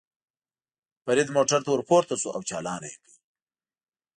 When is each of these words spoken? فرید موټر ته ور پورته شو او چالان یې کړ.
فرید 1.05 1.27
موټر 1.35 1.59
ته 1.65 1.69
ور 1.71 1.81
پورته 1.89 2.15
شو 2.21 2.29
او 2.35 2.41
چالان 2.49 2.81
یې 2.89 2.93
کړ. 3.01 3.11